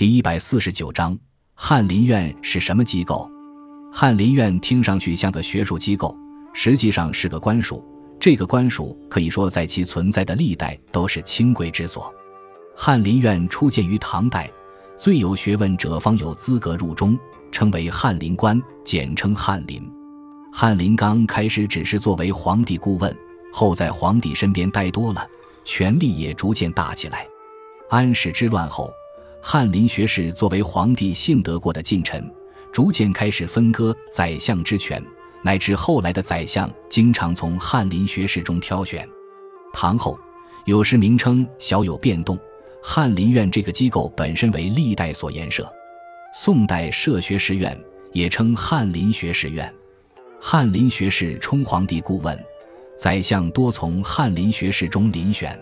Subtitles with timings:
[0.00, 1.14] 第一百四十九章，
[1.54, 3.30] 翰林院是什么机构？
[3.92, 6.16] 翰林院听上去像个学术机构，
[6.54, 7.86] 实际上是个官署。
[8.18, 12.10] 这个官署可以说在其存在的历代都是清贵之所。
[12.74, 14.50] 翰林院初建于唐代，
[14.96, 17.14] 最有学问者方有资格入中，
[17.52, 19.86] 称为翰林官，简称翰林。
[20.50, 23.14] 翰林刚开始只是作为皇帝顾问，
[23.52, 25.28] 后在皇帝身边待多了，
[25.62, 27.26] 权力也逐渐大起来。
[27.90, 28.90] 安史之乱后。
[29.42, 32.22] 翰林学士作为皇帝信得过的近臣，
[32.70, 35.02] 逐渐开始分割宰相之权，
[35.42, 39.08] 乃至后来的宰相经常从翰林学士中挑选。
[39.72, 40.18] 唐后
[40.66, 42.38] 有时名称小有变动，
[42.82, 45.70] 翰林院这个机构本身为历代所严设。
[46.34, 47.76] 宋代设学士院，
[48.12, 49.72] 也称翰林学士院。
[50.38, 52.38] 翰林学士充皇帝顾问，
[52.96, 55.58] 宰相多从翰林学士中遴选。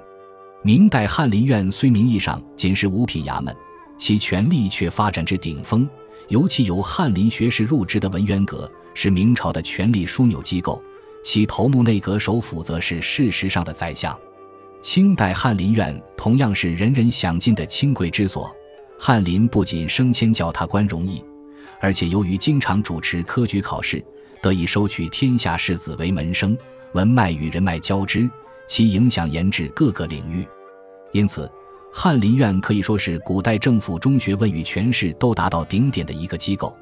[0.62, 3.55] 明代翰林院虽名义上仅是五品衙门。
[3.98, 5.87] 其权力却发展至顶峰，
[6.29, 10.81] 尤其由翰林学士入职的文渊阁是明朝的权力枢纽机构，
[11.22, 14.17] 其头目内阁首辅则是事实上的宰相。
[14.81, 18.55] 清代翰林院同样是人人想进的清贵之所，
[18.98, 21.22] 翰林不仅升迁教他官容易，
[21.81, 24.03] 而且由于经常主持科举考试，
[24.41, 26.56] 得以收取天下士子为门生，
[26.92, 28.31] 文脉与人脉交织，
[28.69, 30.47] 其影响延至各个领域，
[31.12, 31.50] 因此。
[32.00, 36.72] 翰林院可以说是古代政府中学问与权势都达到顶点的一个机构。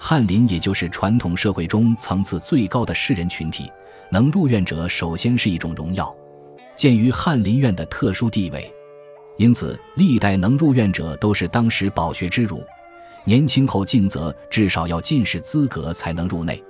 [0.00, 3.70] 翰林也就是传统社会中层次最高的士人群体，
[4.10, 6.12] 能入院者首先是一种荣耀。
[6.74, 8.68] 鉴于翰林院的特殊地位，
[9.36, 12.60] 因此历代能入院者都是当时饱学之儒，
[13.22, 16.60] 年轻后进则至少要进士资格才能入内。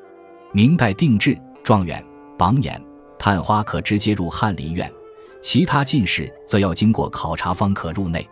[0.53, 2.05] 明代定制，状元、
[2.36, 2.78] 榜眼、
[3.19, 4.92] 探花可直接入翰林院。
[5.41, 8.28] 其他进士则要经过考察方可入内。